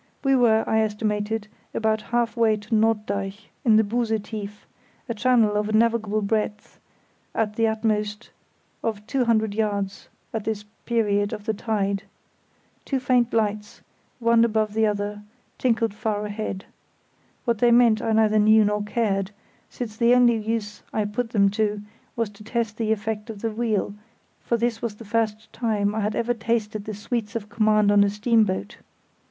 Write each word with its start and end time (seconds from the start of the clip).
We 0.23 0.35
were, 0.35 0.63
I 0.65 0.79
estimated, 0.79 1.47
about 1.75 2.01
half 2.09 2.35
way 2.35 2.57
to 2.57 2.73
Norddeich, 2.73 3.51
in 3.63 3.75
the 3.75 3.83
Buse 3.83 4.19
Tief, 4.23 4.65
a 5.07 5.13
channel 5.13 5.55
of 5.55 5.69
a 5.69 5.73
navigable 5.73 6.23
breadth, 6.23 6.79
at 7.35 7.55
the 7.55 7.67
utmost 7.67 8.31
of 8.83 9.05
two 9.05 9.25
hundred 9.25 9.53
yards 9.53 10.09
at 10.33 10.43
this 10.45 10.63
period 10.87 11.33
of 11.33 11.45
the 11.45 11.53
tide. 11.53 12.01
Two 12.83 12.99
faint 12.99 13.31
lights, 13.31 13.81
one 14.19 14.43
above 14.43 14.73
the 14.73 14.87
other, 14.87 15.21
twinkled 15.59 15.93
far 15.93 16.25
ahead. 16.25 16.65
What 17.45 17.59
they 17.59 17.69
meant 17.69 18.01
I 18.01 18.11
neither 18.11 18.39
knew 18.39 18.65
nor 18.65 18.81
cared, 18.83 19.29
since 19.69 19.97
the 19.97 20.15
only 20.15 20.35
use 20.37 20.81
I 20.91 21.05
put 21.05 21.29
them 21.29 21.51
to 21.51 21.79
was 22.15 22.31
to 22.31 22.43
test 22.43 22.77
the 22.77 22.91
effect 22.91 23.29
of 23.29 23.41
the 23.43 23.51
wheel, 23.51 23.93
for 24.39 24.57
this 24.57 24.81
was 24.81 24.95
the 24.95 25.05
first 25.05 25.53
time 25.53 25.93
I 25.93 25.99
had 25.99 26.15
ever 26.15 26.33
tasted 26.33 26.85
the 26.85 26.95
sweets 26.95 27.35
of 27.35 27.49
command 27.49 27.91
on 27.91 28.03
a 28.03 28.09
steamboat. 28.09 28.77